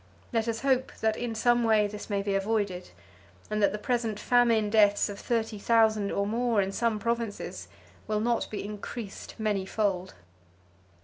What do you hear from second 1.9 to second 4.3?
may be avoided, and that the present